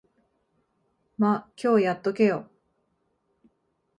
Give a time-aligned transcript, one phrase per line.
[1.19, 2.49] ま、今日やっとけよ。